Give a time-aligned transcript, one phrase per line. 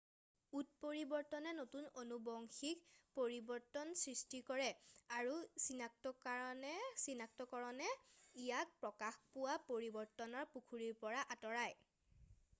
[0.59, 2.79] উৎপৰিবৰ্তনে নতুন আনুবংশীক
[3.17, 4.65] পৰিৱৰ্তন সৃষ্টি কৰে
[5.17, 5.35] আৰু
[5.65, 6.73] চিনাক্তকৰণে
[8.45, 11.77] ইয়াক প্ৰকাশ পোৱা পৰিৱৰ্তনৰ পুখুৰীৰ পৰা আঁতৰাই